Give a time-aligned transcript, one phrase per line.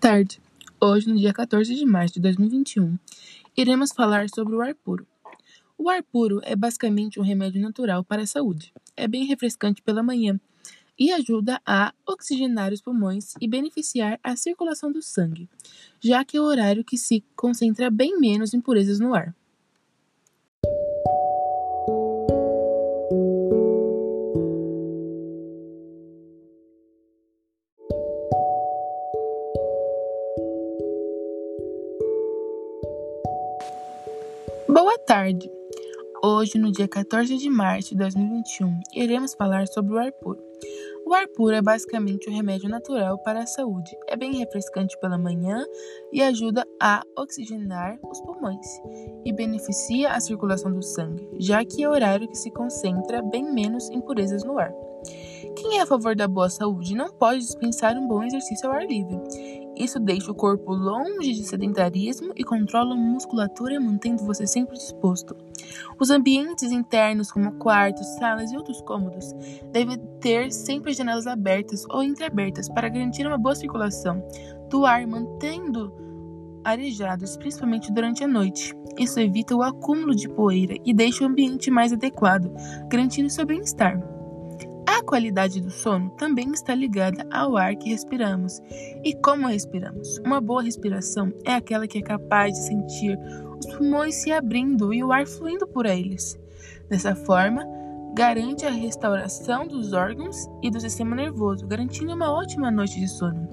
[0.00, 0.40] tarde.
[0.80, 2.98] Hoje, no dia 14 de março de 2021,
[3.54, 5.06] iremos falar sobre o ar puro.
[5.76, 8.72] O ar puro é basicamente um remédio natural para a saúde.
[8.96, 10.40] É bem refrescante pela manhã
[10.98, 15.50] e ajuda a oxigenar os pulmões e beneficiar a circulação do sangue,
[16.02, 19.36] já que é o horário que se concentra bem menos impurezas no ar.
[34.82, 35.46] Boa tarde!
[36.24, 40.42] Hoje, no dia 14 de março de 2021, iremos falar sobre o ar puro.
[41.06, 43.94] O ar puro é basicamente um remédio natural para a saúde.
[44.08, 45.62] É bem refrescante pela manhã
[46.10, 48.66] e ajuda a oxigenar os pulmões
[49.22, 53.90] e beneficia a circulação do sangue, já que é horário que se concentra bem menos
[53.90, 54.72] impurezas no ar.
[55.56, 58.86] Quem é a favor da boa saúde não pode dispensar um bom exercício ao ar
[58.86, 59.20] livre.
[59.80, 65.34] Isso deixa o corpo longe de sedentarismo e controla a musculatura, mantendo você sempre disposto.
[65.98, 69.32] Os ambientes internos, como quartos, salas e outros cômodos,
[69.72, 74.22] devem ter sempre janelas abertas ou entreabertas para garantir uma boa circulação
[74.68, 75.90] do ar, mantendo
[76.62, 78.74] arejados, principalmente durante a noite.
[78.98, 82.52] Isso evita o acúmulo de poeira e deixa o ambiente mais adequado,
[82.90, 83.98] garantindo seu bem-estar.
[85.10, 88.62] Qualidade do sono também está ligada ao ar que respiramos
[89.02, 90.18] e como respiramos.
[90.18, 93.18] Uma boa respiração é aquela que é capaz de sentir
[93.58, 96.38] os pulmões se abrindo e o ar fluindo por eles.
[96.88, 97.66] Dessa forma,
[98.14, 103.48] garante a restauração dos órgãos e do sistema nervoso, garantindo uma ótima noite de sono.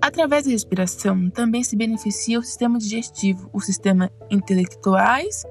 [0.00, 5.44] Através da respiração, também se beneficia o sistema digestivo, o sistema intelectuais,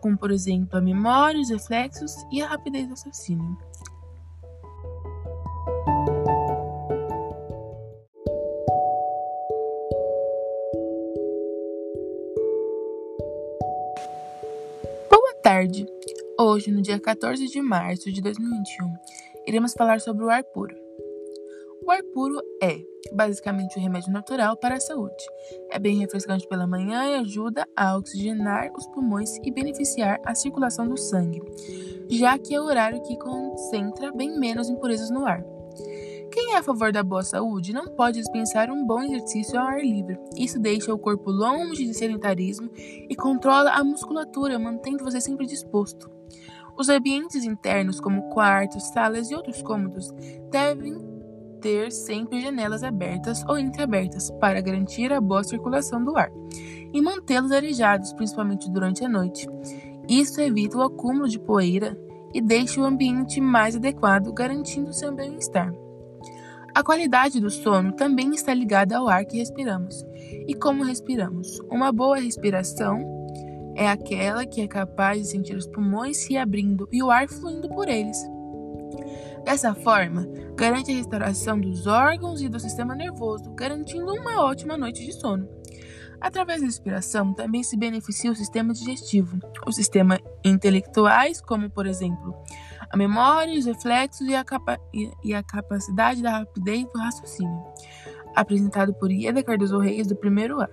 [0.00, 3.58] como por exemplo a memória, os reflexos e a rapidez do raciocínio.
[15.42, 15.86] Tarde.
[16.38, 18.92] Hoje, no dia 14 de março de 2021,
[19.46, 20.74] iremos falar sobre o ar puro.
[21.82, 22.78] O ar puro é
[23.12, 25.24] basicamente um remédio natural para a saúde.
[25.70, 30.86] É bem refrescante pela manhã e ajuda a oxigenar os pulmões e beneficiar a circulação
[30.86, 31.40] do sangue,
[32.10, 35.42] já que é o horário que concentra bem menos impurezas no ar.
[36.32, 39.80] Quem é a favor da boa saúde não pode dispensar um bom exercício ao ar
[39.80, 40.18] livre.
[40.36, 46.08] Isso deixa o corpo longe de sedentarismo e controla a musculatura, mantendo você sempre disposto.
[46.78, 50.12] Os ambientes internos, como quartos, salas e outros cômodos,
[50.50, 50.98] devem
[51.60, 56.30] ter sempre janelas abertas ou entreabertas para garantir a boa circulação do ar
[56.92, 59.46] e mantê-los arejados, principalmente durante a noite.
[60.08, 61.98] Isso evita o acúmulo de poeira
[62.32, 65.72] e deixa o ambiente mais adequado, garantindo seu bem-estar.
[66.74, 70.04] A qualidade do sono também está ligada ao ar que respiramos
[70.46, 71.58] e como respiramos.
[71.68, 73.04] Uma boa respiração
[73.74, 77.68] é aquela que é capaz de sentir os pulmões se abrindo e o ar fluindo
[77.68, 78.18] por eles.
[79.44, 85.04] Dessa forma, garante a restauração dos órgãos e do sistema nervoso, garantindo uma ótima noite
[85.04, 85.48] de sono.
[86.20, 92.36] Através da respiração, também se beneficia o sistema digestivo, o sistema intelectuais, como por exemplo
[92.90, 94.78] a memória, os reflexos e a, capa
[95.22, 97.64] e a capacidade da rapidez do raciocínio,
[98.34, 100.68] apresentado por Ieda Cardoso Reis do primeiro A.